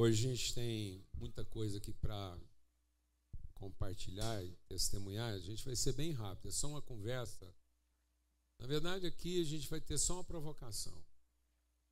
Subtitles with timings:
[0.00, 2.40] Hoje a gente tem muita coisa aqui para
[3.54, 5.34] compartilhar e testemunhar.
[5.34, 7.52] A gente vai ser bem rápido, é só uma conversa.
[8.60, 11.04] Na verdade, aqui a gente vai ter só uma provocação.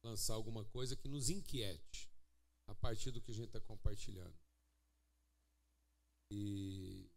[0.04, 2.08] Lançar alguma coisa que nos inquiete
[2.68, 4.38] a partir do que a gente está compartilhando.
[6.30, 7.10] E,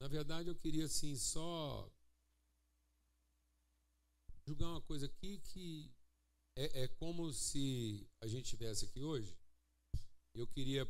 [0.00, 1.92] na verdade, eu queria assim só
[4.46, 5.92] julgar uma coisa aqui que
[6.56, 9.41] é, é como se a gente estivesse aqui hoje.
[10.34, 10.82] Eu queria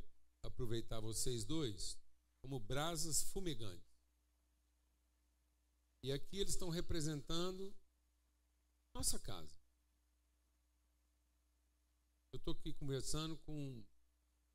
[0.44, 1.98] aproveitar vocês dois
[2.42, 3.92] como brasas fumegantes.
[6.04, 7.74] E aqui eles estão representando
[8.94, 9.56] nossa casa.
[12.32, 13.84] Eu estou aqui conversando com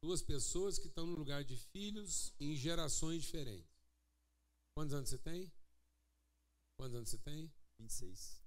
[0.04, 3.72] duas pessoas que estão no lugar de filhos em gerações diferentes.
[4.76, 5.52] Quantos anos você tem?
[6.78, 7.52] Quantos anos você tem?
[7.80, 8.42] 26.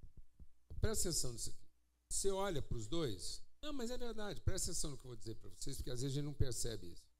[0.79, 1.67] Presta atenção nisso aqui.
[2.11, 3.43] Você olha para os dois.
[3.61, 4.41] Não, mas é verdade.
[4.41, 6.33] Presta atenção no que eu vou dizer para vocês, porque às vezes a gente não
[6.33, 7.11] percebe isso.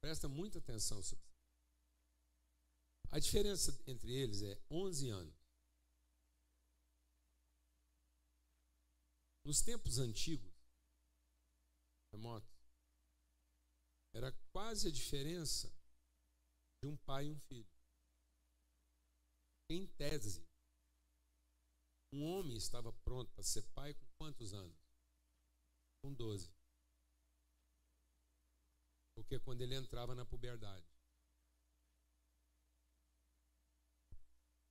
[0.00, 1.38] Presta muita atenção sobre isso.
[3.10, 5.34] A diferença entre eles é 11 anos.
[9.44, 10.52] Nos tempos antigos,
[12.12, 12.58] remotos,
[14.14, 15.72] era quase a diferença
[16.82, 17.70] de um pai e um filho.
[19.70, 20.46] Em tese,
[22.12, 24.77] um homem estava pronto para ser pai com quantos anos?
[26.02, 26.50] Com 12.
[29.14, 30.86] Porque quando ele entrava na puberdade.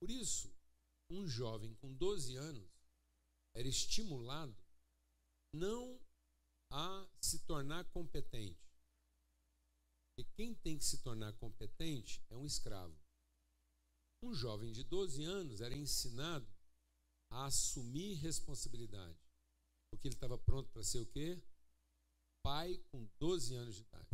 [0.00, 0.50] Por isso,
[1.10, 2.70] um jovem com 12 anos
[3.54, 4.56] era estimulado
[5.52, 6.00] não
[6.70, 8.68] a se tornar competente.
[10.18, 12.96] E quem tem que se tornar competente é um escravo.
[14.22, 16.46] Um jovem de 12 anos era ensinado
[17.30, 19.18] a assumir responsabilidade.
[19.90, 21.40] Porque ele estava pronto para ser o quê?
[22.42, 24.08] Pai com 12 anos de idade.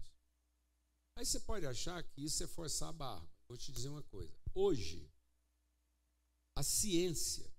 [1.17, 3.29] Aí você pode achar que isso é forçar a barra.
[3.47, 4.35] Vou te dizer uma coisa.
[4.55, 5.09] Hoje,
[6.57, 7.53] a ciência,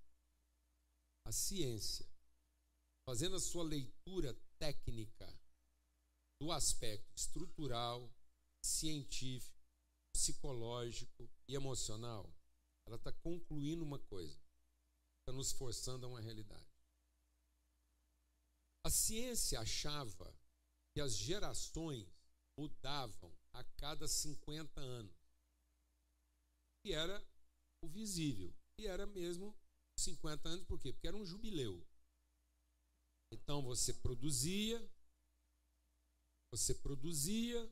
[1.25, 2.05] a ciência,
[3.05, 5.31] fazendo a sua leitura técnica
[6.41, 8.11] do aspecto estrutural,
[8.63, 9.55] científico,
[10.13, 12.33] psicológico e emocional,
[12.85, 14.37] ela está concluindo uma coisa,
[15.19, 16.74] está nos forçando a uma realidade.
[18.85, 20.31] A ciência achava
[20.93, 22.07] que as gerações
[22.55, 25.11] mudavam a cada 50 anos.
[26.85, 27.19] E era
[27.83, 28.53] o visível.
[28.77, 29.57] E era mesmo
[29.97, 30.93] 50 anos, por quê?
[30.93, 31.83] Porque era um jubileu.
[33.31, 34.79] Então você produzia,
[36.53, 37.67] você produzia,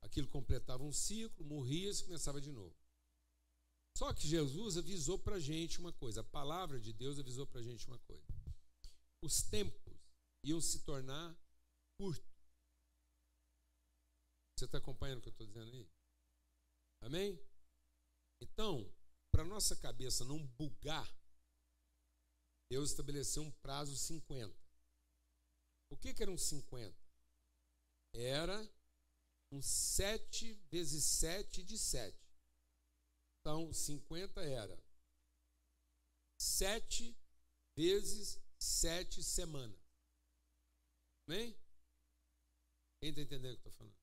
[0.00, 2.74] aquilo completava um ciclo, morria e começava de novo.
[3.94, 7.60] Só que Jesus avisou para a gente uma coisa, a palavra de Deus avisou para
[7.60, 8.26] a gente uma coisa.
[9.22, 9.85] Os tempos
[10.46, 11.36] iam se tornar
[11.98, 12.24] curtos.
[14.56, 15.90] Você está acompanhando o que eu estou dizendo aí?
[17.02, 17.38] Amém?
[18.40, 18.90] Então,
[19.30, 21.06] para nossa cabeça não bugar,
[22.70, 24.56] Deus estabeleceu um prazo 50.
[25.90, 26.96] O que, que era um 50?
[28.14, 28.72] Era
[29.52, 32.16] um 7 vezes 7 de 7.
[33.40, 34.82] Então, 50 era
[36.38, 37.16] 7
[37.76, 39.85] vezes 7 semanas.
[41.28, 41.56] Amém?
[43.00, 43.96] Quem está entendendo o que eu estou falando?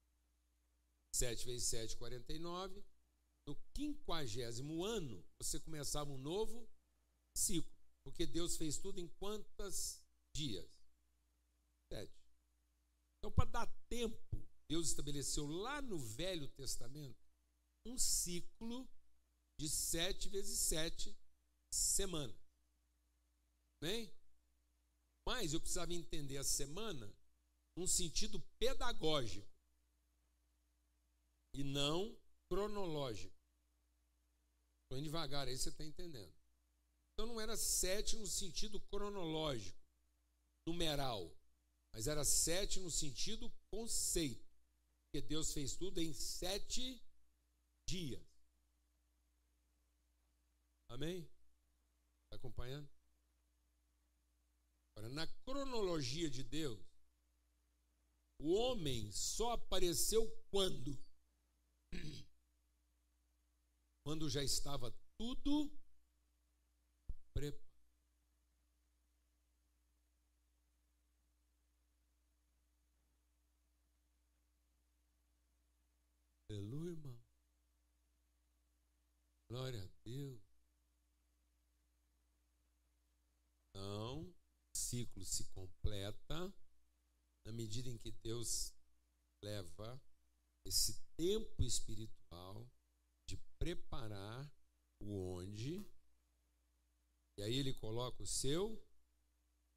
[1.16, 2.84] 7 vezes 7, 49.
[3.48, 6.70] No quinquagésimo ano, você começava um novo
[7.36, 7.74] ciclo.
[8.04, 10.02] Porque Deus fez tudo em quantos
[10.36, 10.70] dias?
[11.92, 12.14] Sete.
[13.18, 14.18] Então, para dar tempo,
[14.70, 17.24] Deus estabeleceu lá no Velho Testamento
[17.86, 18.90] um ciclo
[19.60, 21.16] de sete vezes sete
[21.74, 22.36] semanas.
[23.82, 24.14] Bem?
[25.26, 27.12] Mas eu precisava entender a semana
[27.78, 29.48] num sentido pedagógico
[31.54, 32.16] e não
[32.50, 33.34] cronológico.
[34.84, 36.34] Estou indo devagar aí, você está entendendo.
[37.14, 39.80] Então não era sete no sentido cronológico,
[40.68, 41.32] numeral,
[41.94, 44.44] mas era sete no sentido conceito.
[45.06, 47.02] Porque Deus fez tudo em sete
[47.88, 48.22] dias.
[50.90, 51.22] Amém?
[52.26, 52.93] Está acompanhando?
[54.96, 56.80] Agora, na cronologia de Deus,
[58.40, 60.98] o homem só apareceu quando?
[64.06, 65.72] Quando já estava tudo
[67.34, 67.64] preparado.
[76.50, 77.18] Aleluia, irmão.
[79.50, 80.42] Glória a Deus.
[83.70, 84.33] Então, o
[84.94, 86.54] ciclo se completa
[87.44, 88.72] na medida em que Deus
[89.44, 90.00] leva
[90.68, 92.70] esse tempo espiritual
[93.28, 94.54] de preparar
[95.02, 95.84] o onde,
[97.40, 98.80] e aí ele coloca o seu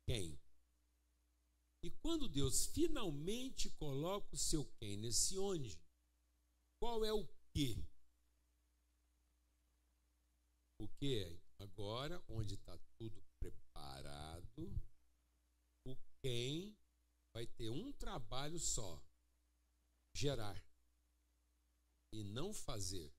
[0.07, 0.39] quem.
[1.83, 5.81] E quando Deus finalmente coloca o seu quem nesse onde,
[6.79, 7.83] qual é o que?
[10.79, 11.41] O que?
[11.59, 14.86] Agora, onde está tudo preparado,
[16.27, 16.77] quem
[17.33, 19.01] vai ter um trabalho só:
[20.13, 20.61] gerar
[22.13, 23.15] e não fazer.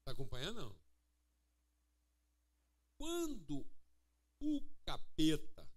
[0.00, 0.62] Está acompanhando?
[0.62, 0.82] Não.
[2.96, 3.66] Quando
[4.40, 5.70] o capeta,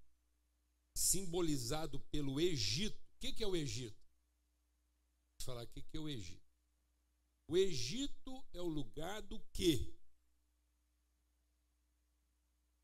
[0.96, 4.02] simbolizado pelo Egito, o que, que é o Egito?
[5.38, 6.45] Vou falar o que, que é o Egito.
[7.48, 9.96] O Egito é o lugar do quê?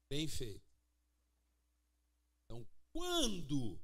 [0.09, 0.69] Bem feito.
[2.45, 3.81] Então, quando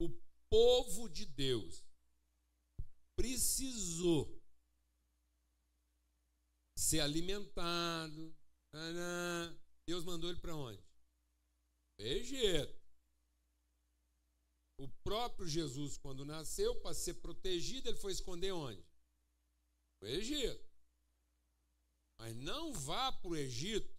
[0.00, 0.08] o
[0.48, 1.84] povo de Deus
[3.16, 4.40] precisou
[6.78, 8.34] ser alimentado,
[9.86, 10.82] Deus mandou ele para onde?
[11.98, 12.80] Egito.
[14.78, 18.82] O próprio Jesus, quando nasceu, para ser protegido, ele foi esconder onde?
[20.02, 20.68] O Egito.
[22.18, 23.96] Mas não vá para o Egito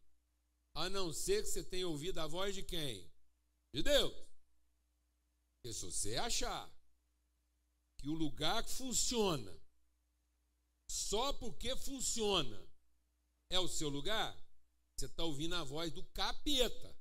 [0.75, 3.09] a não ser que você tenha ouvido a voz de quem?
[3.73, 4.13] De Deus.
[5.55, 6.69] Porque se você achar
[7.97, 9.57] que o lugar que funciona,
[10.89, 12.67] só porque funciona,
[13.49, 14.35] é o seu lugar,
[14.97, 16.93] você está ouvindo a voz do capeta.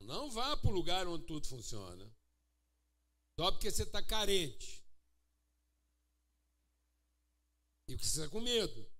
[0.00, 2.17] Não vá para o lugar onde tudo funciona.
[3.38, 4.84] Só porque você está carente.
[7.86, 8.90] E porque você está com medo.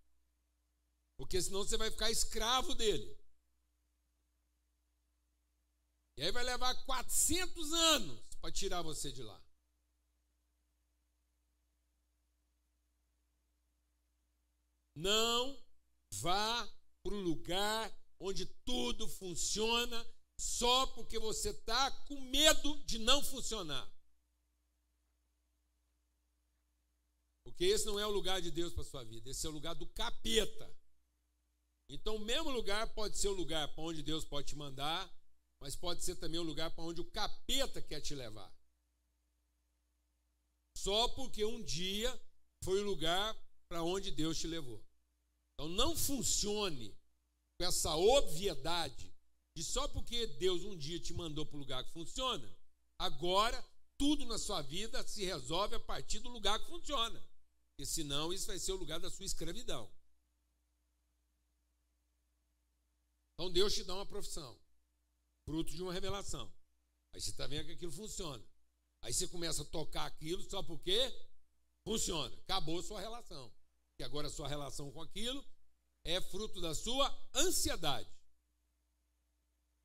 [1.17, 3.19] Porque senão você vai ficar escravo dele.
[6.17, 9.43] E aí vai levar 400 anos para tirar você de lá.
[14.95, 15.61] Não
[16.13, 16.65] vá
[17.03, 20.07] para o lugar onde tudo funciona
[20.39, 23.98] só porque você está com medo de não funcionar.
[27.49, 29.75] Porque esse não é o lugar de Deus para sua vida, esse é o lugar
[29.75, 30.71] do capeta.
[31.91, 35.11] Então, o mesmo lugar pode ser o lugar para onde Deus pode te mandar,
[35.59, 38.55] mas pode ser também o lugar para onde o capeta quer te levar.
[40.77, 42.11] Só porque um dia
[42.63, 43.35] foi o lugar
[43.67, 44.85] para onde Deus te levou.
[45.55, 46.95] Então, não funcione
[47.59, 49.13] com essa obviedade
[49.57, 52.55] de só porque Deus um dia te mandou para o lugar que funciona,
[52.99, 53.65] agora
[53.97, 57.28] tudo na sua vida se resolve a partir do lugar que funciona.
[57.79, 59.89] Porque senão isso vai ser o lugar da sua escravidão.
[63.35, 64.61] Então Deus te dá uma profissão,
[65.45, 66.53] fruto de uma revelação.
[67.13, 68.45] Aí você está vendo que aquilo funciona.
[69.01, 70.99] Aí você começa a tocar aquilo só porque
[71.85, 72.37] funciona.
[72.39, 73.55] Acabou a sua relação.
[74.01, 75.47] E agora a sua relação com aquilo
[76.03, 78.11] é fruto da sua ansiedade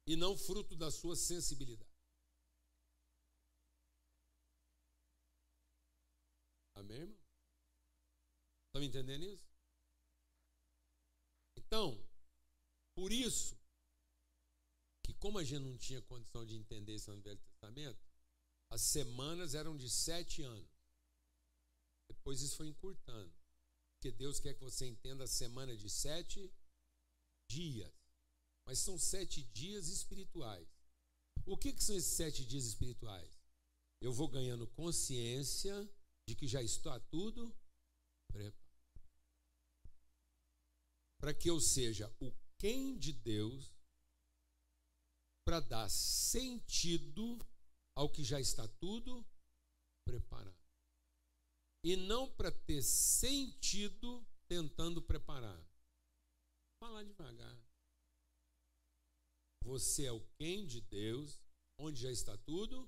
[0.08, 1.94] e não fruto da sua sensibilidade.
[6.74, 7.23] Amém, irmão?
[8.74, 9.46] Estão entendendo isso?
[11.56, 12.04] Então,
[12.96, 13.56] por isso,
[15.04, 18.04] que como a gente não tinha condição de entender isso no Velho Testamento,
[18.72, 20.68] as semanas eram de sete anos.
[22.10, 23.32] Depois isso foi encurtando.
[23.94, 26.52] Porque Deus quer que você entenda a semana de sete
[27.48, 27.94] dias.
[28.66, 30.68] Mas são sete dias espirituais.
[31.46, 33.40] O que, que são esses sete dias espirituais?
[34.02, 35.88] Eu vou ganhando consciência
[36.28, 37.56] de que já está tudo
[38.32, 38.63] preparado.
[41.24, 43.74] Para que eu seja o quem de Deus
[45.46, 47.40] para dar sentido
[47.96, 49.26] ao que já está tudo
[50.06, 50.54] preparado.
[51.82, 55.66] E não para ter sentido tentando preparar.
[56.82, 57.58] Falar devagar.
[59.64, 61.42] Você é o quem de Deus,
[61.80, 62.86] onde já está tudo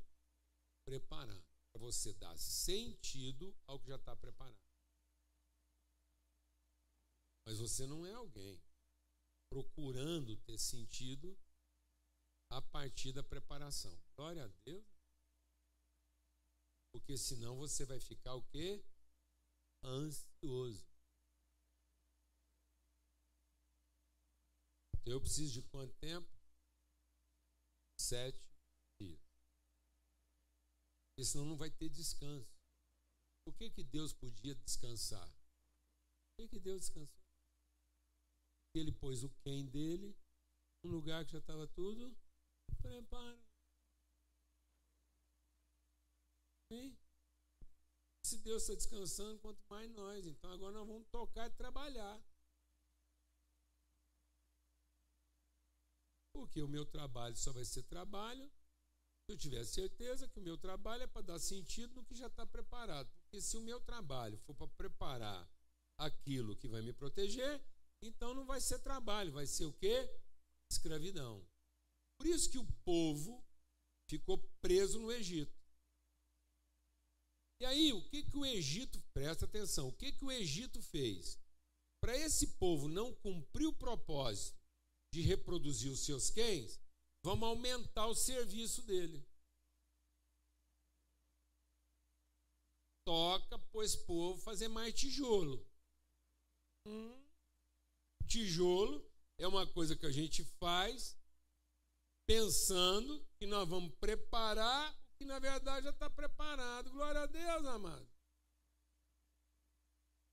[0.85, 1.41] preparado.
[1.71, 4.64] Para você dar sentido ao que já está preparado.
[7.45, 8.59] Mas você não é alguém
[9.49, 11.37] procurando ter sentido
[12.51, 13.95] a partir da preparação.
[14.15, 14.85] Glória a Deus.
[16.91, 18.83] Porque senão você vai ficar o quê?
[19.83, 20.87] Ansioso.
[25.01, 26.27] Então eu preciso de quanto tempo?
[27.99, 28.41] Sete
[28.99, 29.19] dias.
[31.09, 32.49] Porque senão não vai ter descanso.
[33.45, 35.29] Por que, que Deus podia descansar?
[35.29, 37.24] Por que, que Deus descansou?
[38.79, 40.15] Ele pôs o quem dele
[40.83, 42.15] num lugar que já estava tudo
[42.81, 43.41] preparado.
[46.71, 46.97] Hein?
[48.25, 50.25] Se Deus está descansando, quanto mais nós.
[50.25, 52.21] Então agora nós vamos tocar e trabalhar.
[56.33, 58.51] Porque o meu trabalho só vai ser trabalho
[59.25, 62.27] se eu tiver certeza que o meu trabalho é para dar sentido no que já
[62.27, 63.09] está preparado.
[63.21, 65.49] Porque se o meu trabalho for para preparar
[65.97, 67.59] aquilo que vai me proteger,
[68.07, 70.09] então não vai ser trabalho, vai ser o quê?
[70.69, 71.45] Escravidão.
[72.17, 73.43] Por isso que o povo
[74.07, 75.55] ficou preso no Egito.
[77.59, 81.39] E aí, o que, que o Egito, presta atenção, o que, que o Egito fez?
[82.01, 84.59] Para esse povo não cumprir o propósito
[85.11, 86.79] de reproduzir os seus quens,
[87.23, 89.25] vamos aumentar o serviço dele.
[93.05, 95.65] Toca, pois, povo, fazer mais tijolo.
[96.85, 97.24] Hum,
[98.25, 99.05] tijolo
[99.37, 101.17] é uma coisa que a gente faz
[102.25, 106.91] pensando que nós vamos preparar o que na verdade já está preparado.
[106.91, 108.07] Glória a Deus, amado.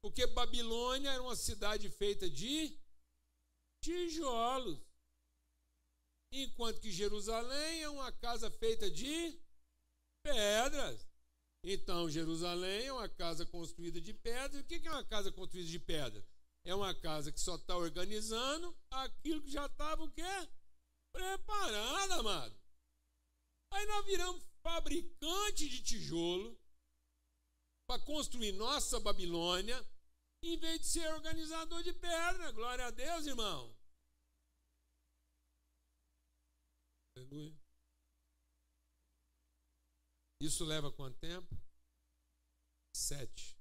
[0.02, 2.76] Porque Babilônia era uma cidade feita de
[3.80, 4.80] tijolos.
[6.32, 9.38] Enquanto que Jerusalém é uma casa feita de
[10.22, 11.06] pedras.
[11.62, 14.62] Então, Jerusalém é uma casa construída de pedras.
[14.62, 16.26] O que é uma casa construída de pedra?
[16.64, 20.22] É uma casa que só está organizando aquilo que já estava o quê?
[21.12, 22.56] Preparado, amado.
[23.72, 26.58] Aí nós viramos fabricante de tijolo
[27.86, 29.76] para construir nossa Babilônia,
[30.42, 32.52] em vez de ser organizador de pedra.
[32.52, 33.76] Glória a Deus, irmão.
[40.40, 41.56] Isso leva quanto tempo?
[42.94, 43.51] Sete.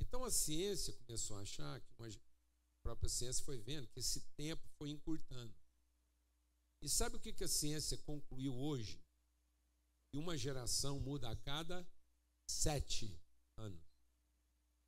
[0.00, 4.66] Então a ciência começou a achar que a própria ciência foi vendo que esse tempo
[4.78, 5.54] foi encurtando.
[6.82, 8.98] E sabe o que, que a ciência concluiu hoje?
[10.10, 11.86] Que uma geração muda a cada
[12.48, 13.14] sete
[13.58, 13.84] anos.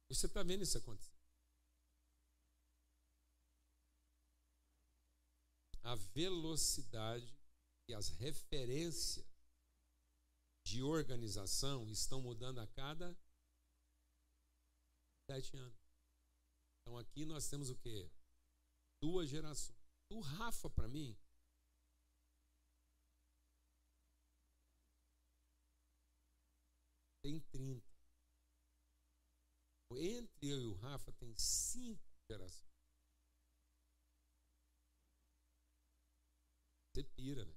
[0.08, 1.12] Você está vendo isso acontecer?
[5.82, 7.38] A velocidade
[7.88, 9.26] e as referências
[10.64, 13.14] de organização estão mudando a cada
[15.32, 15.80] sete anos.
[16.80, 18.10] Então aqui nós temos o quê?
[19.00, 19.78] Duas gerações.
[20.10, 21.16] O Rafa, para mim,
[27.22, 27.90] tem 30.
[29.94, 32.72] Entre eu e o Rafa tem cinco gerações.
[36.90, 37.56] Você pira, né?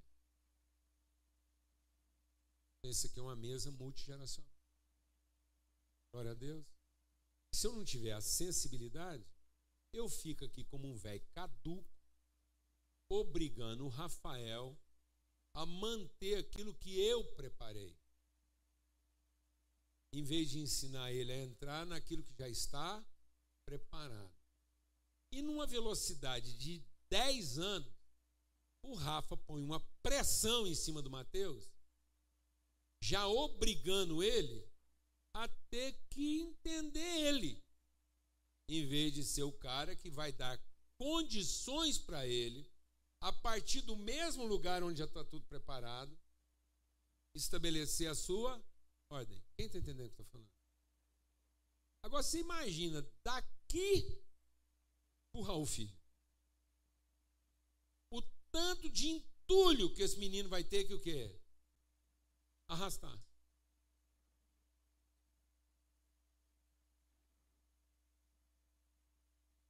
[2.84, 4.50] Esse aqui é uma mesa multigeracional.
[6.12, 6.75] Glória a Deus.
[7.56, 9.26] Se eu não tiver a sensibilidade,
[9.90, 11.90] eu fico aqui como um velho caduco,
[13.10, 14.78] obrigando o Rafael
[15.54, 17.98] a manter aquilo que eu preparei.
[20.12, 23.02] Em vez de ensinar ele a entrar naquilo que já está
[23.64, 24.36] preparado.
[25.32, 27.90] E numa velocidade de 10 anos,
[28.84, 31.66] o Rafa põe uma pressão em cima do Mateus
[33.02, 34.68] já obrigando ele
[35.36, 37.62] a ter que entender ele,
[38.68, 40.58] em vez de ser o cara que vai dar
[40.98, 42.66] condições para ele,
[43.20, 46.18] a partir do mesmo lugar onde já está tudo preparado,
[47.34, 48.62] estabelecer a sua
[49.10, 49.42] ordem.
[49.54, 50.50] Quem está entendendo o que estou falando?
[52.02, 54.24] Agora você imagina, daqui
[55.32, 55.94] para o filho,
[58.10, 61.38] o tanto de entulho que esse menino vai ter que o quê?
[62.68, 63.25] arrastar.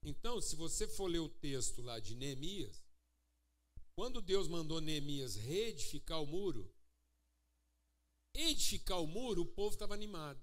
[0.07, 2.83] Então, se você for ler o texto lá de Neemias,
[3.95, 6.73] quando Deus mandou Neemias reedificar o muro,
[8.33, 10.41] edificar o muro, o povo estava animado.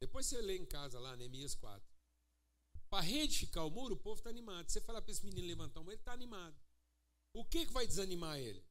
[0.00, 1.86] Depois você lê em casa lá, Neemias 4.
[2.88, 4.70] Para reedificar o muro, o povo está animado.
[4.70, 6.58] Você fala para esse menino levantar o muro, ele está animado.
[7.34, 8.66] O que, que vai desanimar ele?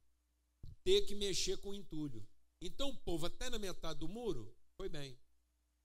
[0.86, 2.24] ter que mexer com entulho.
[2.62, 5.18] Então o povo, até na metade do muro, foi bem.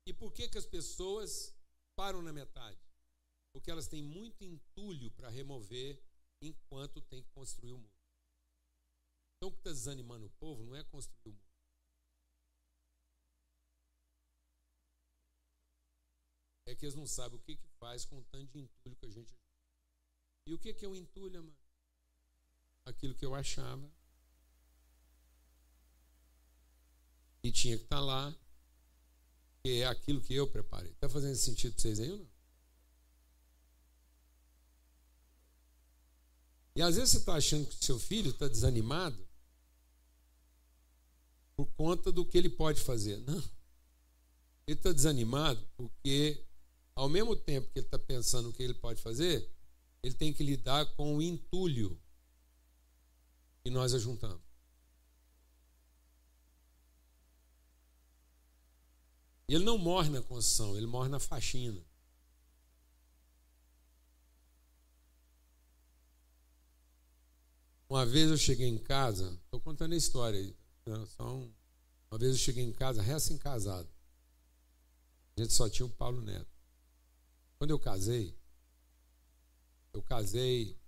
[0.08, 1.52] E por que, que as pessoas
[1.96, 2.80] param na metade?
[3.54, 6.02] Porque elas têm muito entulho para remover
[6.42, 7.94] enquanto tem que construir o muro.
[9.38, 11.52] Então o que está desanimando o povo não é construir o muro.
[16.68, 19.06] É que eles não sabem o que, que faz com o tanto de entulho que
[19.06, 19.36] a gente.
[20.48, 21.58] E o que, que é o entulho, mano?
[22.86, 23.92] Aquilo que eu achava
[27.44, 28.36] e tinha que estar tá lá,
[29.64, 30.92] que é aquilo que eu preparei.
[30.92, 32.41] Está fazendo sentido para vocês aí ou não?
[36.76, 39.28] E às vezes você está achando que o seu filho está desanimado
[41.56, 43.18] por conta do que ele pode fazer.
[43.18, 43.44] Não.
[44.66, 46.46] Ele está desanimado porque,
[46.96, 49.50] ao mesmo tempo que ele está pensando o que ele pode fazer,
[50.02, 52.00] ele tem que lidar com o entulho
[53.64, 54.42] que nós ajuntamos.
[59.48, 61.84] Ele não morre na construção, ele morre na faxina.
[67.92, 70.56] Uma vez eu cheguei em casa, estou contando a história aí.
[70.86, 70.96] Né?
[71.20, 73.90] uma vez eu cheguei em casa, recém-casado.
[75.36, 76.48] A gente só tinha o Paulo Neto.
[77.58, 78.34] Quando eu casei,
[79.92, 80.80] eu casei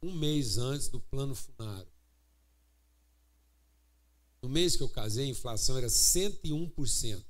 [0.00, 1.92] um mês antes do plano Funaro.
[4.40, 7.22] No mês que eu casei, a inflação era 101%.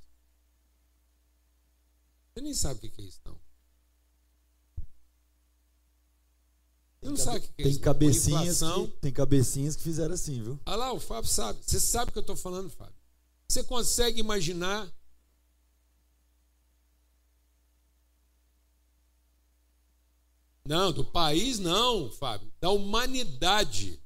[2.33, 3.37] Você nem sabe o que é isso, não.
[7.03, 7.79] O que é tem.
[7.79, 10.59] Cabecinhas que, tem cabecinhas que fizeram assim, viu?
[10.65, 11.59] Olha lá, o Fábio sabe.
[11.65, 12.93] Você sabe o que eu estou falando, Fábio.
[13.49, 14.91] Você consegue imaginar
[20.63, 22.51] Não, do país não, Fábio.
[22.59, 24.01] Da humanidade.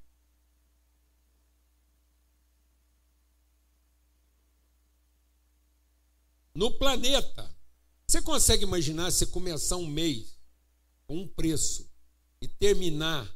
[6.53, 7.53] No planeta.
[8.07, 10.39] Você consegue imaginar você começar um mês
[11.05, 11.93] com um preço
[12.45, 13.35] e terminar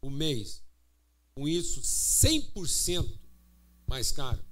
[0.00, 0.64] o mês
[1.34, 3.20] com isso 100%
[3.86, 4.42] mais caro?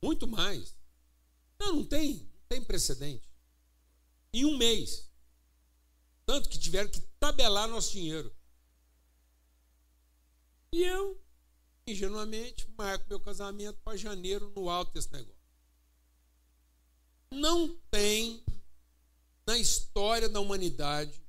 [0.00, 0.76] Muito mais.
[1.58, 3.28] Não, não tem, não tem precedente.
[4.32, 5.10] Em um mês.
[6.24, 8.32] Tanto que tiveram que tabelar nosso dinheiro.
[10.72, 11.20] E eu,
[11.84, 15.34] ingenuamente, marco meu casamento para janeiro no alto desse negócio.
[17.32, 18.44] Não tem
[19.44, 21.20] na história da humanidade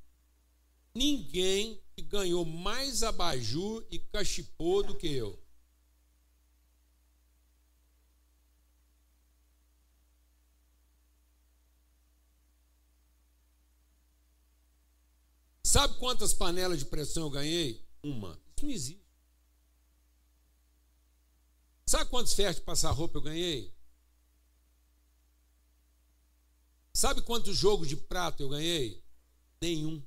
[0.94, 5.40] ninguém que ganhou mais abajur e cachipô do que eu.
[15.64, 17.82] Sabe quantas panelas de pressão eu ganhei?
[18.04, 18.38] Uma.
[18.58, 19.02] Isso não existe.
[21.88, 23.74] Sabe quantos ferros de passar roupa eu ganhei?
[26.94, 29.02] Sabe quantos jogos de prato eu ganhei?
[29.62, 30.06] Nenhum.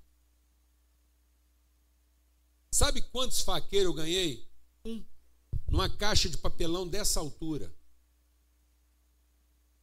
[2.75, 4.51] Sabe quantos faqueiros eu ganhei?
[4.85, 5.05] Um.
[5.71, 7.73] Numa caixa de papelão dessa altura.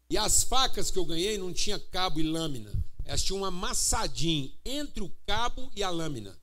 [0.09, 2.69] E as facas que eu ganhei não tinha cabo e lâmina.
[3.05, 6.37] Elas tinham um amassadinho entre o cabo e a lâmina.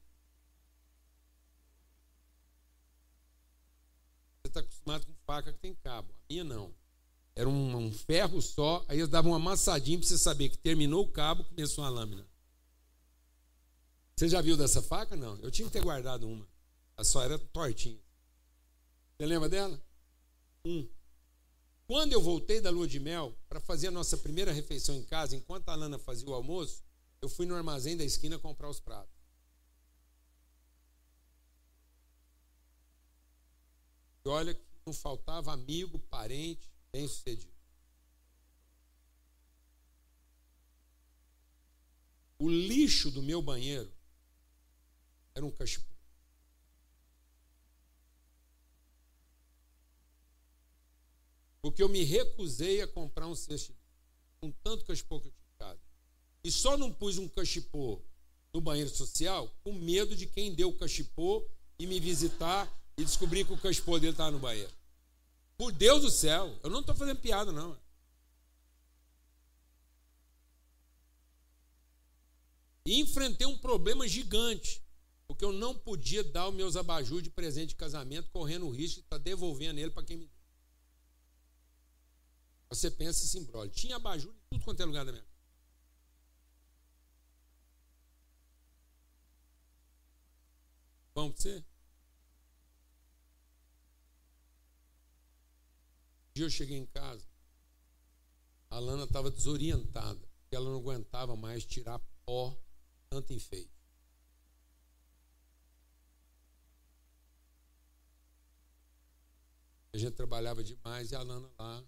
[4.38, 6.14] Você está acostumado com faca que tem cabo.
[6.14, 6.74] A minha não.
[7.36, 11.04] Era um, um ferro só, aí eles davam um amassadinho para você saber que terminou
[11.04, 12.26] o cabo, começou a lâmina.
[14.18, 15.14] Você já viu dessa faca?
[15.14, 15.36] Não.
[15.36, 16.44] Eu tinha que ter guardado uma.
[16.96, 18.02] Ela só era tortinha.
[19.16, 19.80] Você lembra dela?
[20.64, 20.88] Um.
[21.86, 25.36] Quando eu voltei da lua de mel para fazer a nossa primeira refeição em casa,
[25.36, 26.82] enquanto a Lana fazia o almoço,
[27.22, 29.14] eu fui no armazém da esquina comprar os pratos.
[34.24, 37.54] E olha que não faltava amigo, parente, bem sucedido.
[42.36, 43.96] O lixo do meu banheiro
[45.38, 45.86] era um cachepô.
[51.62, 53.74] Porque eu me recusei a comprar um cesto
[54.40, 55.80] com tanto cachepô que eu tinha em casa.
[56.44, 58.02] E só não pus um cachepô
[58.52, 61.48] no banheiro social com medo de quem deu o cachepô
[61.78, 64.72] e me visitar e descobrir que o cachepô dele estava no banheiro.
[65.56, 67.78] Por Deus do céu, eu não estou fazendo piada, não.
[72.84, 74.82] E enfrentei um problema gigante,
[75.38, 78.96] porque eu não podia dar os meus abajur de presente de casamento, correndo o risco
[78.96, 80.36] de estar tá devolvendo ele para quem me deu.
[82.70, 83.72] Você pensa esse imbróglio.
[83.72, 85.38] Tinha abajur em tudo quanto é lugar da minha casa.
[91.14, 91.58] Vamos para você?
[96.26, 97.28] Um dia eu cheguei em casa,
[98.70, 102.60] a Lana estava desorientada, porque ela não aguentava mais tirar pó,
[103.08, 103.77] tanto enfeite.
[109.92, 111.84] A gente trabalhava demais e a Lana lá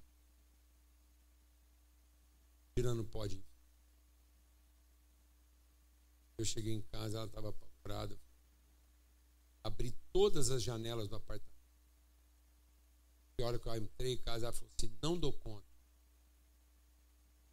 [2.74, 3.44] tirando pó de
[6.38, 8.18] Eu cheguei em casa, ela estava apavorada.
[9.62, 11.60] Abri todas as janelas do apartamento.
[13.38, 15.68] E a hora que eu entrei em casa, ela falou assim: não dou conta.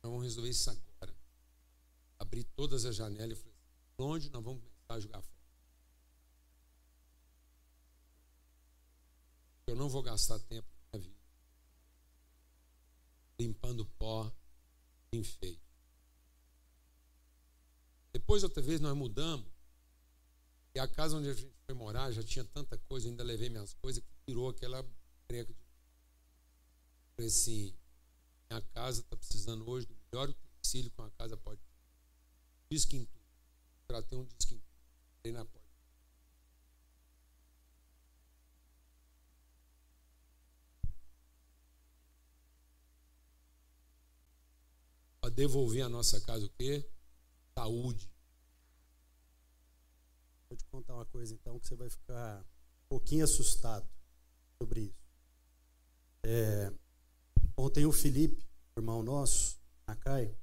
[0.01, 1.13] Nós vamos resolver isso agora.
[2.17, 5.37] Abri todas as janelas e falei assim: onde nós vamos começar a jogar fora?
[9.67, 11.17] Eu não vou gastar tempo na vida
[13.39, 14.32] limpando pó
[15.13, 15.62] enfeite.
[18.12, 19.47] Depois, outra vez, nós mudamos.
[20.73, 23.73] E a casa onde a gente foi morar já tinha tanta coisa, ainda levei minhas
[23.75, 24.84] coisas, que tirou aquela
[25.27, 25.60] breca de.
[27.15, 27.73] Falei assim:
[28.49, 31.62] minha casa está precisando hoje do melhor utensílio que uma casa pode.
[32.69, 33.25] Disque em tudo.
[33.88, 35.34] Tratei um disque em tudo.
[35.34, 35.57] na porta.
[45.27, 46.89] Para devolver a nossa casa o quê?
[47.53, 48.09] Saúde.
[50.47, 53.85] Vou te contar uma coisa então que você vai ficar um pouquinho assustado
[54.57, 55.05] sobre isso.
[56.23, 56.71] É,
[57.57, 60.33] ontem o Felipe, irmão nosso, Nakai,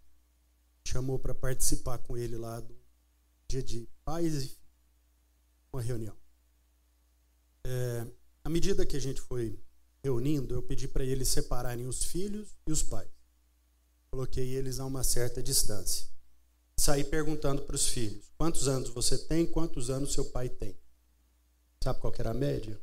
[0.87, 2.79] chamou para participar com ele lá do
[3.49, 4.59] dia de pais e filhos,
[5.73, 6.17] uma reunião.
[7.67, 8.07] É,
[8.45, 9.59] à medida que a gente foi
[10.03, 13.24] reunindo, eu pedi para eles separarem os filhos e os pais.
[14.15, 16.07] Coloquei eles a uma certa distância
[16.79, 20.79] sair perguntando para os filhos: quantos anos você tem, quantos anos seu pai tem.
[21.83, 22.81] Sabe qual era a média?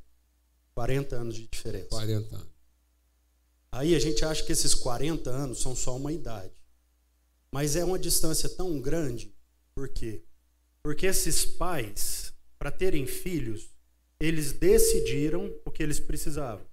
[0.75, 1.87] 40 anos de diferença.
[1.87, 2.51] 40 anos.
[3.71, 6.53] Aí a gente acha que esses 40 anos são só uma idade.
[7.49, 9.33] Mas é uma distância tão grande.
[9.73, 10.25] Por quê?
[10.83, 13.69] Porque esses pais, para terem filhos,
[14.19, 16.65] eles decidiram o que eles precisavam.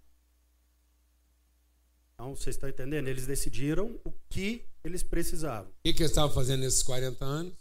[2.18, 3.07] Então, vocês estão entendendo?
[3.07, 5.70] Eles decidiram o que eles precisavam.
[5.70, 7.54] O que, que eles estavam fazendo nesses 40 anos?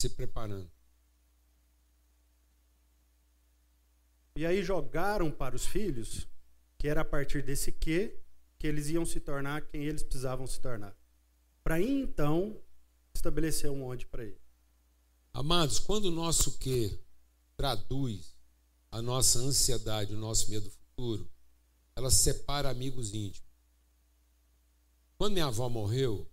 [0.00, 0.68] Se preparando.
[4.34, 6.26] E aí jogaram para os filhos
[6.76, 8.18] que era a partir desse que
[8.58, 10.94] que eles iam se tornar quem eles precisavam se tornar.
[11.62, 12.60] Para então
[13.14, 14.40] estabelecer um onde para eles.
[15.32, 16.98] Amados, quando o nosso que
[17.56, 18.34] traduz
[18.90, 21.30] a nossa ansiedade, o nosso medo futuro,
[21.96, 23.50] ela separa amigos íntimos.
[25.18, 26.26] Quando minha avó morreu,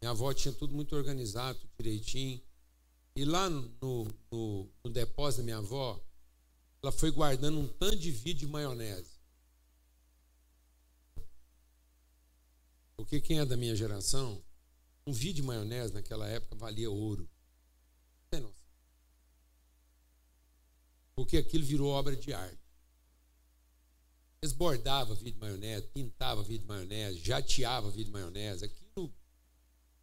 [0.00, 2.40] minha avó tinha tudo muito organizado, direitinho.
[3.14, 5.98] E lá no, no, no depósito da minha avó,
[6.82, 9.16] ela foi guardando um tanto de vidro de maionese.
[12.96, 14.42] Porque quem é da minha geração,
[15.06, 17.28] um vidro de maionese naquela época valia ouro.
[18.32, 18.54] Não tem.
[21.14, 22.65] Porque aquilo virou obra de arte.
[24.42, 28.64] Eles bordavam vidro de maionese, pintavam vidro de maionese, jateavam vidro de maionese.
[28.64, 29.12] Aquilo...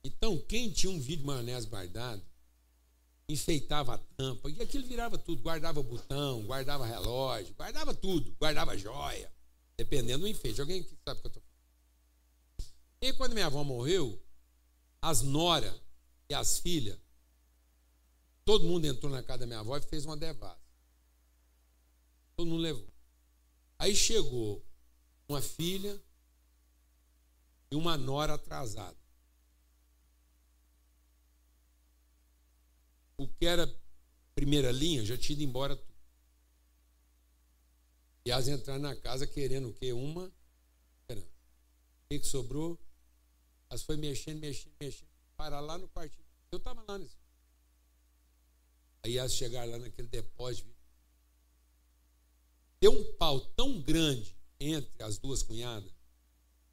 [0.03, 2.21] Então, quem tinha um vidro de maionese guardado,
[3.29, 9.31] enfeitava a tampa, e aquilo virava tudo, guardava botão, guardava relógio, guardava tudo, guardava joia,
[9.77, 10.59] dependendo do enfeite.
[10.59, 11.53] Alguém que sabe o que eu estou falando?
[13.01, 14.21] E quando minha avó morreu,
[15.01, 15.73] as noras
[16.29, 16.97] e as filhas,
[18.45, 20.59] todo mundo entrou na casa da minha avó e fez uma devassa.
[22.35, 22.92] Todo mundo levou.
[23.77, 24.65] Aí chegou
[25.27, 26.01] uma filha
[27.71, 28.97] e uma nora atrasada.
[33.17, 33.67] O que era
[34.35, 35.93] primeira linha já tinha ido embora tudo.
[38.25, 39.91] E elas entraram na casa querendo o quê?
[39.91, 40.31] Uma.
[41.09, 42.79] O que, que sobrou?
[43.69, 45.09] Elas foi mexendo, mexendo, mexendo.
[45.35, 46.25] Para lá no quartinho.
[46.51, 47.17] Eu estava lá nesse.
[49.03, 50.73] Aí elas chegaram lá naquele depósito
[52.83, 55.89] Deu um pau tão grande entre as duas cunhadas,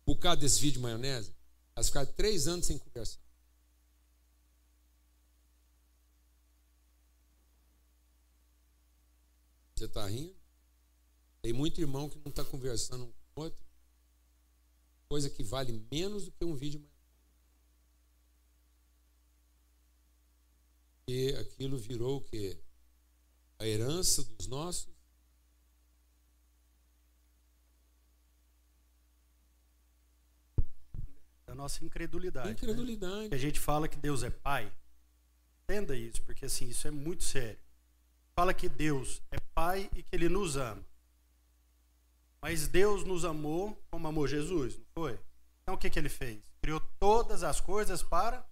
[0.04, 1.32] por causa desse vídeo de maionese,
[1.72, 3.20] elas ficaram três anos sem conversar.
[9.76, 10.34] Você está rindo?
[11.42, 13.64] Tem muito irmão que não está conversando um com o outro.
[15.08, 17.00] Coisa que vale menos do que um vídeo maionese.
[21.06, 22.60] E aquilo virou o quê?
[23.60, 24.99] A herança dos nossos
[31.50, 32.46] da nossa incredulidade.
[32.46, 32.52] Né?
[32.52, 33.28] Incredulidade.
[33.28, 33.34] Né?
[33.34, 34.72] A gente fala que Deus é pai.
[35.64, 37.58] Entenda isso, porque assim, isso é muito sério.
[38.36, 40.84] Fala que Deus é pai e que ele nos ama.
[42.40, 45.18] Mas Deus nos amou como amou Jesus, não foi?
[45.62, 46.40] Então o que, que ele fez?
[46.62, 48.46] Criou todas as coisas para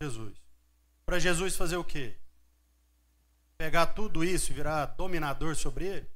[0.00, 0.34] Jesus.
[1.04, 2.16] Para Jesus fazer o quê?
[3.58, 6.10] Pegar tudo isso e virar dominador sobre ele?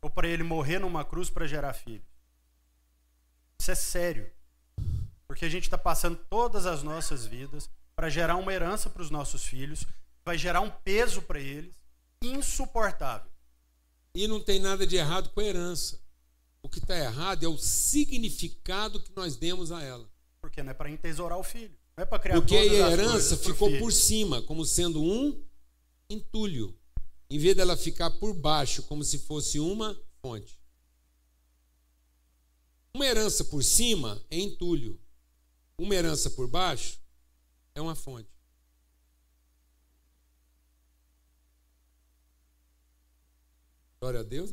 [0.00, 2.02] Ou para ele morrer numa cruz para gerar filho?
[3.62, 4.28] Isso é sério.
[5.28, 9.08] Porque a gente está passando todas as nossas vidas para gerar uma herança para os
[9.08, 9.86] nossos filhos,
[10.24, 11.72] vai gerar um peso para eles
[12.20, 13.30] insuportável.
[14.16, 16.00] E não tem nada de errado com a herança.
[16.60, 20.10] O que está errado é o significado que nós demos a ela.
[20.40, 21.78] Porque não é para entesourar o filho.
[21.96, 25.40] Não é para criar Porque a herança ficou por cima, como sendo um
[26.10, 26.76] entulho.
[27.30, 30.61] em vez dela ficar por baixo, como se fosse uma fonte.
[32.94, 35.00] Uma herança por cima é entulho.
[35.78, 37.00] Uma herança por baixo
[37.74, 38.28] é uma fonte.
[43.98, 44.52] Glória a Deus.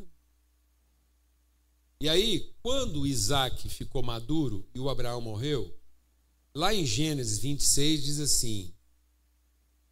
[2.01, 5.77] E aí, quando Isaac ficou maduro e o Abraão morreu,
[6.55, 8.73] lá em Gênesis 26 diz assim: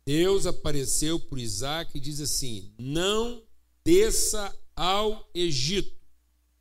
[0.06, 3.46] Deus apareceu para Isaac e diz assim: Não
[3.84, 5.97] desça ao Egito,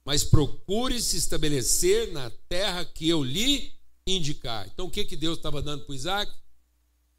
[0.06, 3.72] mas procure se estabelecer na terra que eu lhe
[4.06, 4.64] indicar.
[4.72, 6.32] Então o que, que Deus estava dando para Isaac?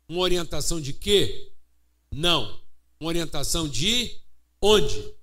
[0.08, 1.52] Uma orientação de quê?
[2.10, 2.58] Não.
[2.98, 4.18] Uma orientação de
[4.62, 5.14] onde?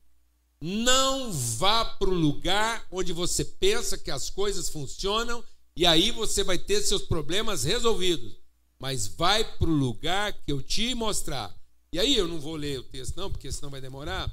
[0.60, 5.42] Não vá para o lugar onde você pensa que as coisas funcionam
[5.74, 8.34] e aí você vai ter seus problemas resolvidos.
[8.78, 11.54] Mas vai para o lugar que eu te mostrar.
[11.90, 14.30] E aí eu não vou ler o texto, não, porque senão vai demorar.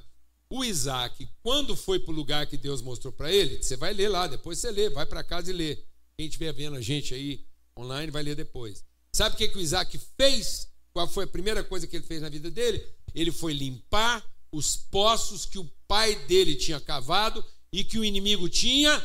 [0.54, 4.10] O Isaac, quando foi para o lugar que Deus mostrou para ele, você vai ler
[4.10, 5.78] lá, depois você lê, vai para casa e lê.
[6.18, 7.48] Quem estiver vendo a gente aí
[7.80, 8.84] online vai ler depois.
[9.16, 10.70] Sabe o que, que o Isaac fez?
[10.92, 12.86] Qual foi a primeira coisa que ele fez na vida dele?
[13.16, 18.50] Ele foi limpar os poços que o pai dele tinha cavado e que o inimigo
[18.50, 19.02] tinha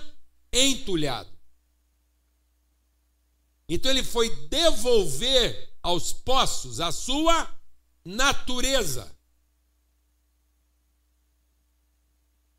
[0.53, 1.31] entulhado.
[3.69, 7.49] Então ele foi devolver aos poços a sua
[8.05, 9.16] natureza.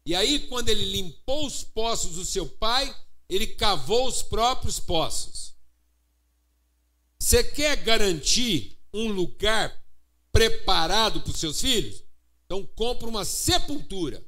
[0.07, 2.95] E aí, quando ele limpou os poços do seu pai,
[3.27, 5.53] ele cavou os próprios poços.
[7.19, 9.83] Você quer garantir um lugar
[10.31, 12.05] preparado para os seus filhos?
[12.45, 14.25] Então compra uma sepultura.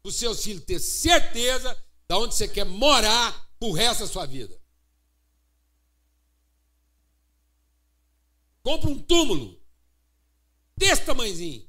[0.00, 1.74] Para os seus filhos ter certeza
[2.08, 4.56] de onde você quer morar o resto da sua vida.
[8.62, 9.60] Compra um túmulo
[10.76, 11.67] desse tamanhozinho.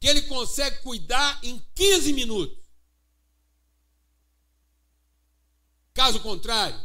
[0.00, 2.58] Que ele consegue cuidar em 15 minutos.
[5.94, 6.78] Caso contrário,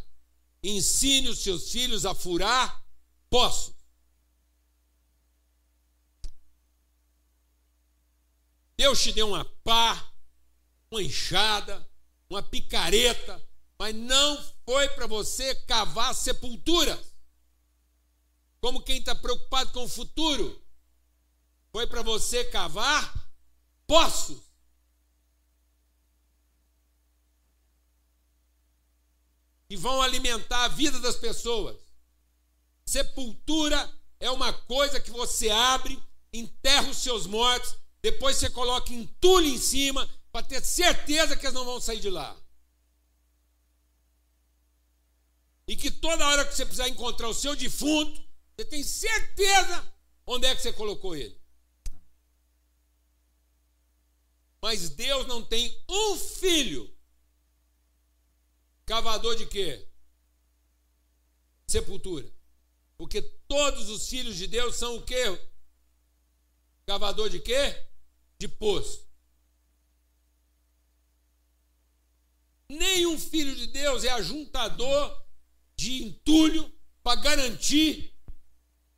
[0.63, 2.82] ensine os seus filhos a furar
[3.30, 3.76] poços.
[8.78, 10.12] Deus te deu uma pá,
[10.89, 11.88] uma enxada,
[12.30, 13.39] uma picareta,
[13.78, 17.13] mas não foi para você cavar sepulturas.
[18.60, 20.60] Como quem está preocupado com o futuro,
[21.72, 23.14] foi para você cavar
[23.88, 24.52] poços.
[29.68, 31.78] que vão alimentar a vida das pessoas.
[32.86, 35.98] Sepultura é uma coisa que você abre,
[36.34, 41.54] enterra os seus mortos, depois você coloca entulho em cima para ter certeza que eles
[41.54, 42.36] não vão sair de lá.
[45.66, 48.22] E que toda hora que você precisar encontrar o seu defunto,
[48.54, 49.90] você tem certeza
[50.26, 51.40] onde é que você colocou ele.
[54.62, 56.93] Mas Deus não tem um filho
[58.91, 59.88] Cavador de quê?
[61.65, 62.30] Sepultura.
[62.97, 65.24] Porque todos os filhos de Deus são o quê?
[66.86, 67.88] Cavador de quê?
[68.38, 69.08] De poço.
[72.67, 75.26] Nenhum filho de Deus é ajuntador
[75.78, 76.69] de entulho
[77.02, 78.13] para garantir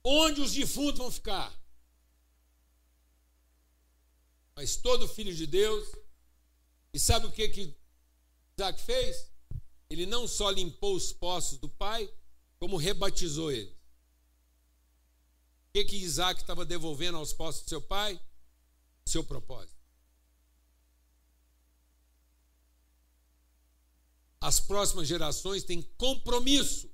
[0.04, 1.54] onde os defuntos vão ficar.
[4.56, 5.88] Mas todo filho de Deus,
[6.94, 7.76] e sabe o que que
[8.58, 9.34] Isaac fez?
[9.94, 12.12] ele não só limpou os poços do pai,
[12.58, 13.70] como rebatizou ele.
[13.70, 18.20] O que, que Isaac estava devolvendo aos poços do seu pai?
[19.06, 19.78] Seu propósito.
[24.42, 26.92] As próximas gerações têm compromisso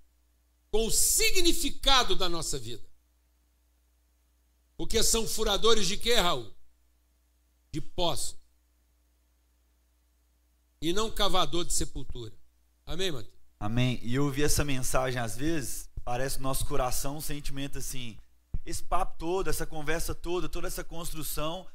[0.70, 2.88] com o significado da nossa vida.
[4.78, 6.54] Porque são furadores de quê, Raul?
[7.72, 8.38] De poços.
[10.82, 12.34] E não cavador de sepultura.
[12.86, 13.34] Amém, Matheus?
[13.60, 14.00] Amém.
[14.02, 18.18] E eu ouvi essa mensagem às vezes, parece no nosso coração um sentimento assim,
[18.66, 21.68] esse papo todo, essa conversa toda, toda essa construção,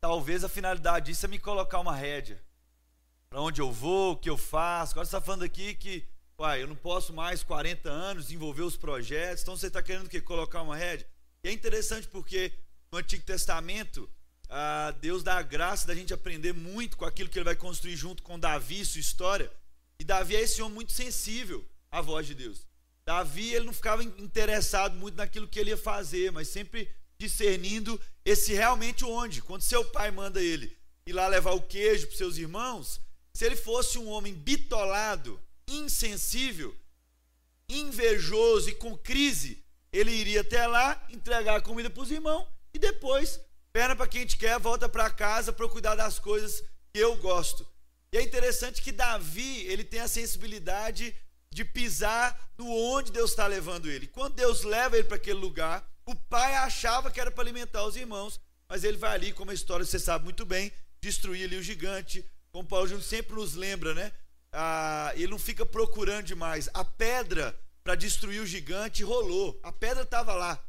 [0.00, 2.40] talvez a finalidade disso é me colocar uma rédea.
[3.28, 4.92] Para onde eu vou, o que eu faço.
[4.92, 6.06] Agora você está falando aqui que,
[6.38, 10.08] uai, eu não posso mais 40 anos desenvolver os projetos, então você está querendo o
[10.08, 10.20] quê?
[10.20, 11.08] Colocar uma rédea?
[11.42, 12.52] E é interessante porque
[12.92, 14.08] no Antigo Testamento,
[15.00, 18.22] Deus dá a graça da gente aprender muito com aquilo que ele vai construir junto
[18.22, 19.50] com Davi, sua história.
[19.98, 22.66] E Davi é esse homem muito sensível à voz de Deus.
[23.04, 26.88] Davi ele não ficava interessado muito naquilo que ele ia fazer, mas sempre
[27.18, 29.42] discernindo esse realmente onde.
[29.42, 33.00] Quando seu pai manda ele ir lá levar o queijo para seus irmãos,
[33.32, 36.74] se ele fosse um homem bitolado, insensível,
[37.68, 39.62] invejoso e com crise,
[39.92, 43.40] ele iria até lá entregar a comida para os irmãos e depois
[43.74, 47.66] Perna para quem gente quer, volta para casa para cuidar das coisas que eu gosto.
[48.12, 51.12] E é interessante que Davi, ele tem a sensibilidade
[51.52, 54.06] de pisar no onde Deus está levando ele.
[54.06, 57.96] Quando Deus leva ele para aquele lugar, o pai achava que era para alimentar os
[57.96, 61.62] irmãos, mas ele vai ali, como a história você sabe muito bem, destruir ali o
[61.62, 62.24] gigante.
[62.52, 64.12] Como Paulo Júnior sempre nos lembra, né?
[64.52, 66.68] Ah, ele não fica procurando demais.
[66.72, 69.58] A pedra para destruir o gigante rolou.
[69.64, 70.64] A pedra estava lá.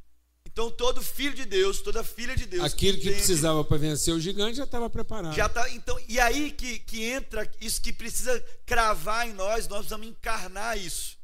[0.55, 2.63] Então todo filho de Deus, toda filha de Deus.
[2.63, 5.35] Aquilo que, precisava para vencer o gigante já estava preparado.
[5.35, 9.79] Já tá, então, e aí que, que entra isso que precisa cravar em nós, nós
[9.79, 11.17] precisamos encarnar isso.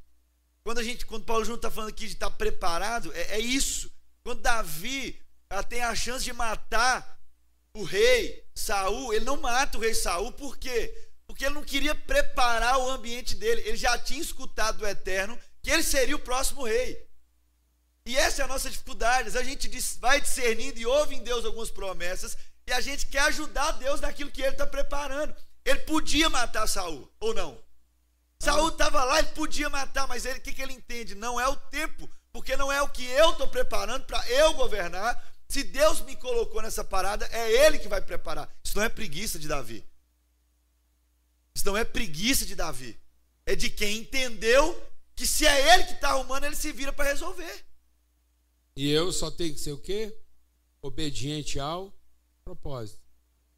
[0.65, 3.39] Quando a gente, quando Paulo Júnior está falando aqui de estar tá preparado, é, é
[3.39, 3.89] isso.
[4.21, 5.17] Quando Davi
[5.69, 7.17] tem a chance de matar
[7.73, 10.93] o rei Saul, ele não mata o rei Saul, por quê?
[11.25, 13.61] Porque ele não queria preparar o ambiente dele.
[13.61, 17.09] Ele já tinha escutado do Eterno que ele seria o próximo rei.
[18.05, 19.37] E essa é a nossa dificuldade.
[19.37, 23.71] A gente vai discernindo e ouve em Deus algumas promessas e a gente quer ajudar
[23.73, 25.35] Deus naquilo que ele está preparando.
[25.63, 27.57] Ele podia matar Saul, ou não?
[28.39, 31.13] Saul estava lá, ele podia matar, mas ele, o que, que ele entende?
[31.13, 35.21] Não é o tempo porque não é o que eu estou preparando para eu governar.
[35.47, 38.49] Se Deus me colocou nessa parada, é Ele que vai preparar.
[38.63, 39.85] Isso não é preguiça de Davi.
[41.53, 42.97] Isso não é preguiça de Davi.
[43.45, 44.81] É de quem entendeu
[45.13, 47.65] que se é Ele que está arrumando, ele se vira para resolver.
[48.75, 50.17] E eu só tenho que ser o quê?
[50.81, 51.93] Obediente ao
[52.43, 53.01] propósito.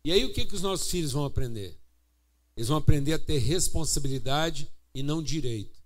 [0.03, 1.79] E aí o que, que os nossos filhos vão aprender?
[2.55, 5.81] Eles vão aprender a ter responsabilidade e não direito.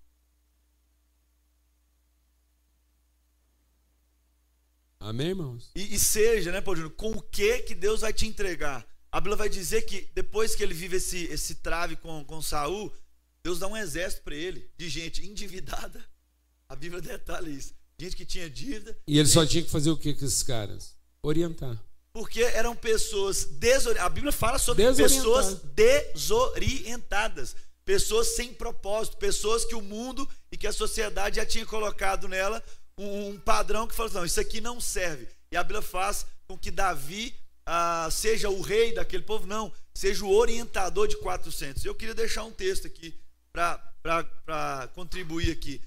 [4.99, 5.71] Amém, irmãos?
[5.75, 8.85] E, e seja, né, Paulo Júnior, com o que que Deus vai te entregar?
[9.11, 12.91] A Bíblia vai dizer que depois que ele vive esse, esse trave com, com Saul,
[13.41, 16.03] Deus dá um exército para ele de gente endividada.
[16.67, 17.73] A Bíblia detalha isso.
[17.99, 18.95] Gente que tinha dívida.
[19.07, 20.95] E ele só tinha que fazer o que com esses caras?
[21.23, 21.81] Orientar.
[22.13, 24.05] Porque eram pessoas desorientadas.
[24.05, 27.55] A Bíblia fala sobre pessoas desorientadas.
[27.83, 29.17] Pessoas sem propósito.
[29.17, 32.63] Pessoas que o mundo e que a sociedade já tinha colocado nela
[32.99, 35.27] um, padrão que fala assim, não, isso aqui não serve.
[35.51, 40.25] E a Bíblia faz com que Davi ah, seja o rei daquele povo, não, seja
[40.25, 41.83] o orientador de 400.
[41.85, 43.13] Eu queria deixar um texto aqui
[43.51, 45.81] para contribuir aqui.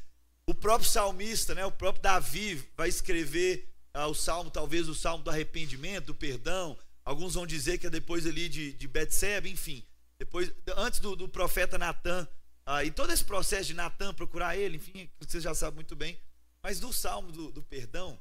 [0.51, 5.23] O próprio salmista, né, o próprio Davi vai escrever ah, o salmo, talvez o salmo
[5.23, 6.77] do arrependimento, do perdão.
[7.05, 9.87] Alguns vão dizer que é depois ali de, de Betseba, enfim.
[10.19, 12.27] Depois, antes do, do profeta Natan,
[12.67, 16.19] ah, e todo esse processo de Natan procurar ele, enfim, você já sabe muito bem.
[16.61, 18.19] Mas do salmo do, do perdão,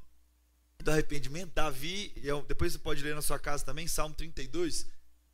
[0.83, 4.85] do arrependimento, Davi, é depois você pode ler na sua casa também, Salmo 32,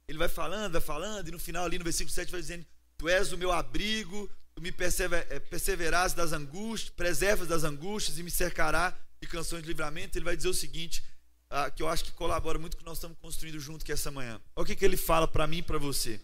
[0.08, 2.66] ele vai falando, vai falando, e no final, ali no versículo 7, vai dizendo:
[2.98, 8.18] Tu és o meu abrigo, tu me persever, é, perseverás das angústias, preservas das angústias
[8.18, 10.18] e me cercará de canções de livramento.
[10.18, 11.04] Ele vai dizer o seguinte,
[11.50, 13.92] ah, que eu acho que colabora muito com o que nós estamos construindo junto que
[13.92, 14.42] essa manhã.
[14.56, 16.22] Olha o que, que ele fala para mim e para você.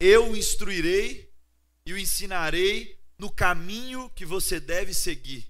[0.00, 1.32] Eu o instruirei
[1.86, 5.48] e o ensinarei no caminho que você deve seguir.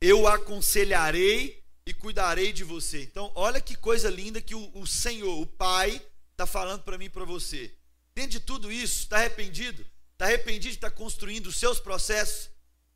[0.00, 3.02] Eu aconselharei e cuidarei de você.
[3.02, 7.04] Então, olha que coisa linda que o, o Senhor, o Pai, está falando para mim
[7.04, 7.72] e para você.
[8.14, 9.86] Dentro de tudo isso, está arrependido?
[10.20, 12.50] Está arrependido de estar tá construindo os seus processos?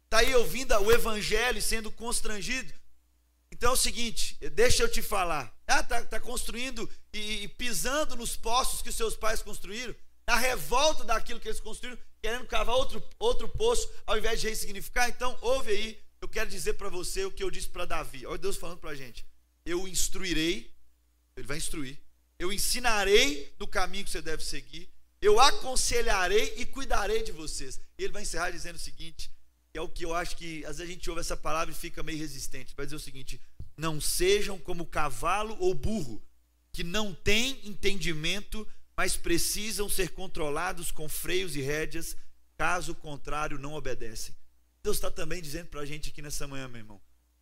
[0.05, 2.71] Está aí ouvindo o Evangelho e sendo constrangido?
[3.51, 5.51] Então é o seguinte, deixa eu te falar.
[5.67, 9.95] Ah, está tá construindo e, e pisando nos poços que os seus pais construíram?
[10.27, 11.99] Na revolta daquilo que eles construíram?
[12.21, 15.09] querendo cavar outro, outro poço ao invés de ressignificar.
[15.09, 18.27] Então, ouve aí, eu quero dizer para você o que eu disse para Davi.
[18.27, 19.25] Olha Deus falando para a gente.
[19.65, 20.71] Eu instruirei,
[21.39, 21.99] ele vai instruir.
[22.39, 24.91] Eu ensinarei no caminho que você deve seguir.
[25.25, 27.81] Eu aconselharei e cuidarei de vocês.
[27.99, 29.31] E ele vai encerrar dizendo o seguinte,
[29.73, 32.03] é o que eu acho que às vezes a gente ouve essa palavra e fica
[32.03, 32.75] meio resistente.
[32.77, 33.41] Vai dizer o seguinte:
[33.77, 36.23] não sejam como cavalo ou burro,
[36.73, 42.17] que não tem entendimento mas precisam ser controlados com freios e rédeas,
[42.57, 44.35] caso contrário, não obedecem.
[44.83, 47.01] Deus está também dizendo para a gente aqui nessa manhã, meu irmão.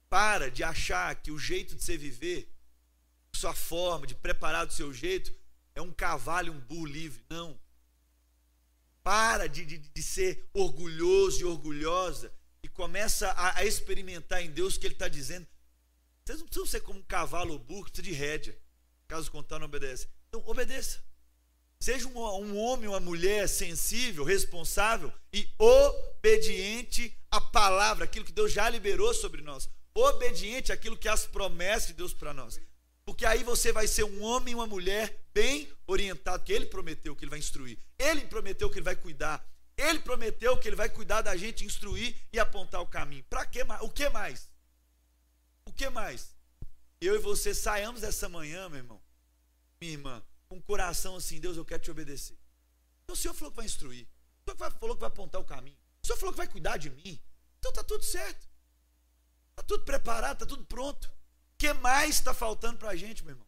[0.08, 2.50] Para de achar que o jeito de você viver,
[3.34, 5.34] sua forma, de preparar do seu jeito,
[5.74, 7.22] é um cavalo e um burro livre.
[7.28, 7.58] Não.
[9.02, 12.32] Para de, de, de ser orgulhoso e orgulhosa
[12.62, 15.46] e começa a, a experimentar em Deus o que Ele está dizendo.
[16.24, 18.56] Vocês não precisam ser como um cavalo ou burro, de rédea.
[19.08, 20.08] Caso contrário, não obedece.
[20.28, 21.02] Então, obedeça.
[21.80, 28.30] Seja um, um homem ou uma mulher sensível, responsável e obediente à palavra, aquilo que
[28.30, 29.68] Deus já liberou sobre nós.
[29.92, 32.60] Obediente àquilo que é as promessas de Deus para nós.
[33.04, 37.16] Porque aí você vai ser um homem e uma mulher bem orientado, que ele prometeu
[37.16, 37.78] que ele vai instruir.
[37.98, 39.44] Ele prometeu que ele vai cuidar.
[39.76, 43.24] Ele prometeu que ele vai cuidar da gente, instruir e apontar o caminho.
[43.24, 43.82] Para que mais?
[43.82, 44.50] O que mais?
[45.66, 46.32] O que mais?
[47.06, 49.02] eu e você saiamos dessa manhã, meu irmão,
[49.80, 52.38] minha irmã, com o coração assim, Deus, eu quero te obedecer.
[53.02, 54.06] Então o Senhor falou que vai instruir.
[54.46, 55.76] O Senhor falou que vai apontar o caminho.
[56.02, 57.20] O Senhor falou que vai cuidar de mim.
[57.58, 58.48] Então tá tudo certo.
[59.56, 61.10] Tá tudo preparado, tá tudo pronto.
[61.62, 63.46] O que mais está faltando para a gente, meu irmão?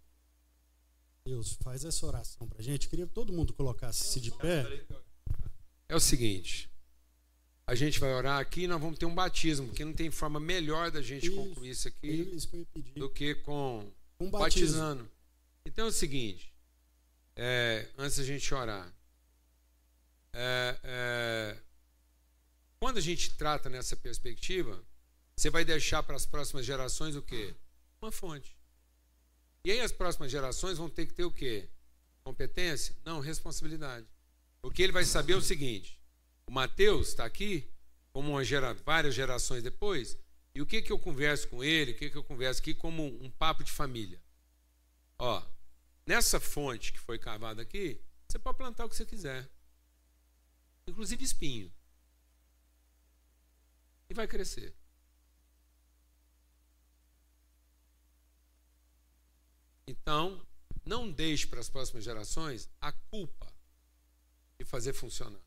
[1.24, 2.88] Deus, faz essa oração para a gente.
[2.88, 4.86] Queria que todo mundo colocasse-se de pé.
[5.88, 6.70] É o seguinte.
[7.66, 10.38] A gente vai orar aqui e nós vamos ter um batismo, porque não tem forma
[10.38, 12.94] melhor da gente Isso, concluir isso aqui Isso que eu ia pedir.
[12.94, 13.90] do que com
[14.20, 14.78] Um batismo.
[14.78, 15.10] batizando.
[15.64, 16.54] Então é o seguinte,
[17.34, 18.94] é, antes da gente orar,
[20.32, 21.58] é, é,
[22.78, 24.80] quando a gente trata nessa perspectiva,
[25.34, 27.56] você vai deixar para as próximas gerações o quê?
[28.04, 28.54] Uma fonte.
[29.64, 31.70] E aí as próximas gerações vão ter que ter o quê?
[32.22, 32.94] Competência?
[33.02, 34.06] Não, responsabilidade.
[34.60, 35.98] Porque ele vai saber o seguinte:
[36.46, 37.66] o Mateus está aqui,
[38.12, 40.18] como uma gera, várias gerações depois,
[40.54, 43.06] e o que, que eu converso com ele, o que, que eu converso aqui como
[43.24, 44.20] um papo de família.
[45.18, 45.42] Ó,
[46.06, 47.98] nessa fonte que foi cavada aqui,
[48.28, 49.48] você pode plantar o que você quiser.
[50.86, 51.72] Inclusive espinho.
[54.10, 54.76] E vai crescer.
[59.86, 60.44] Então,
[60.84, 63.52] não deixe para as próximas gerações a culpa
[64.58, 65.42] de fazer funcionar,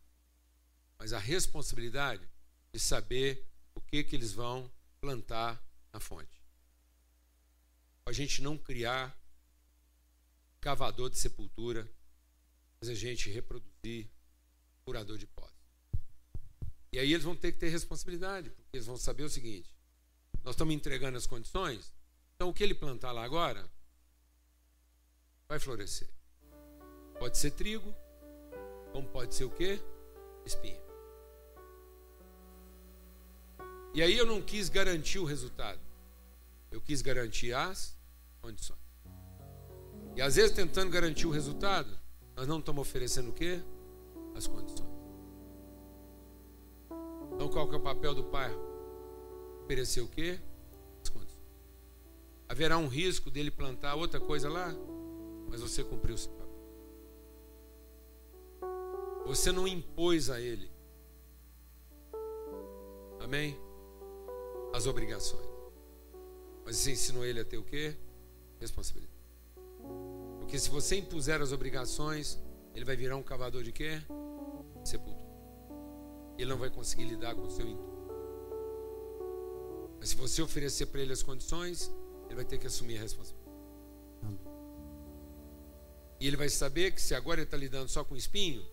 [0.98, 2.28] mas a responsabilidade
[2.72, 5.64] de saber o que, que eles vão plantar
[5.94, 6.42] na fonte.
[8.06, 9.18] A gente não criar
[10.60, 11.90] cavador de sepultura,
[12.80, 14.10] mas a gente reproduzir
[14.86, 15.56] curador de poços.
[16.92, 19.70] E aí eles vão ter que ter responsabilidade, porque eles vão saber o seguinte:
[20.44, 21.92] nós estamos entregando as condições,
[22.36, 23.70] então o que ele plantar lá agora
[25.48, 26.10] vai florescer.
[27.18, 27.96] Pode ser trigo,
[28.92, 29.80] como pode ser o quê?
[30.46, 30.82] Espinho.
[33.94, 35.80] E aí eu não quis garantir o resultado.
[36.70, 37.98] Eu quis garantir as
[38.42, 38.80] condições.
[40.16, 41.98] E às vezes tentando garantir o resultado,
[42.36, 43.62] nós não estamos oferecendo o quê?
[44.36, 44.92] As condições.
[47.34, 48.52] Então qual que é o papel do pai?
[49.64, 50.40] Oferecer o quê?
[51.02, 51.42] As condições.
[52.50, 54.76] Haverá um risco dele plantar outra coisa lá,
[55.50, 56.48] mas você cumpriu o seu papel.
[59.26, 60.72] Você não impôs a ele.
[63.20, 63.60] Amém?
[64.74, 65.46] As obrigações.
[66.66, 67.96] Mas você ensinou ele a ter o quê?
[68.60, 69.18] Responsabilidade.
[70.40, 72.40] Porque se você impuser as obrigações,
[72.74, 74.02] ele vai virar um cavador de quê?
[74.84, 75.28] Sepultura.
[76.38, 77.98] Ele não vai conseguir lidar com o seu intuito.
[80.00, 81.92] Mas se você oferecer para ele as condições,
[82.28, 83.37] ele vai ter que assumir a responsabilidade.
[86.20, 88.66] E ele vai saber que se agora ele está lidando só com espinho,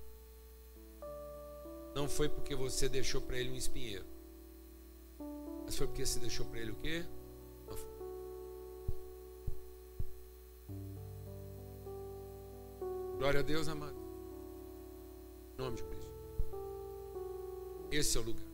[1.94, 4.04] não foi porque você deixou para ele um espinheiro.
[5.64, 7.04] Mas foi porque você deixou para ele o quê?
[13.18, 13.96] Glória a Deus, amado.
[15.54, 16.10] Em nome de Cristo.
[17.90, 18.44] Esse é o lugar.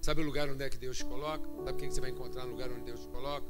[0.00, 1.48] Sabe o lugar onde é que Deus te coloca?
[1.64, 3.46] Sabe o que você vai encontrar no lugar onde Deus te coloca?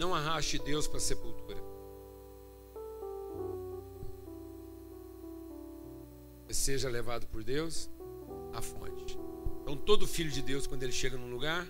[0.00, 1.62] Não arraste Deus para a sepultura.
[6.48, 7.90] Seja levado por Deus
[8.54, 9.18] à fonte.
[9.60, 11.68] Então, todo filho de Deus, quando ele chega num lugar,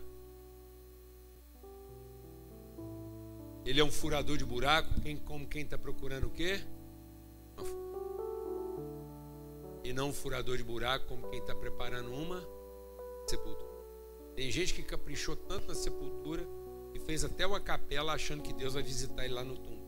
[3.65, 6.61] ele é um furador de buraco, quem, como quem está procurando o quê?
[9.83, 12.41] E não um furador de buraco, como quem está preparando uma
[13.27, 13.69] sepultura.
[14.37, 16.47] Tem gente que caprichou tanto na sepultura
[16.95, 19.81] e fez até uma capela achando que Deus vai visitar ele lá no túmulo.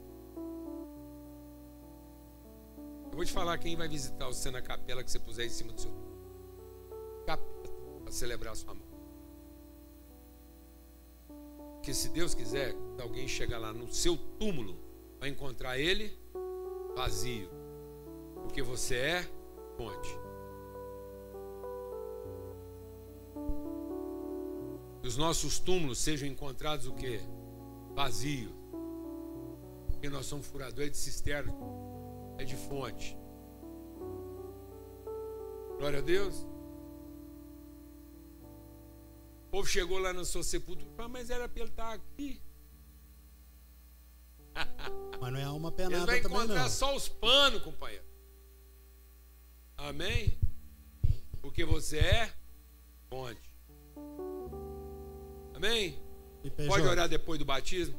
[3.11, 5.72] Eu vou te falar quem vai visitar você na capela que você puser em cima
[5.72, 6.12] do seu túmulo.
[7.26, 7.70] Capeta,
[8.03, 8.92] para celebrar a sua morte.
[11.74, 14.78] Porque se Deus quiser, alguém chegar lá no seu túmulo,
[15.18, 16.16] vai encontrar ele
[16.94, 17.50] vazio.
[18.42, 19.22] Porque você é
[19.76, 20.21] fonte.
[25.03, 27.20] Os nossos túmulos sejam encontrados o quê?
[27.94, 28.53] Vazios.
[29.88, 31.53] Porque nós somos furadores de cisterna,
[32.38, 33.16] é de fonte.
[35.78, 36.46] Glória a Deus.
[39.46, 42.40] O povo chegou lá na sua sepultura, ah, mas era para ele estar aqui.
[45.20, 48.05] Mas não é alma Ele penada vai também, encontrar só os panos, companheiro.
[49.76, 50.38] Amém?
[51.40, 52.32] Porque você é
[53.09, 53.51] fonte.
[55.62, 55.96] Amém?
[56.66, 57.94] Pode orar depois do batismo?